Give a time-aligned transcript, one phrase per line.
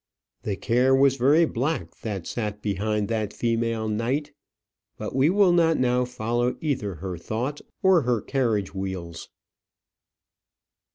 [0.41, 4.33] The care was very black that sat behind that female knight.
[4.97, 9.29] But we will not now follow either her thoughts or her carriage wheels.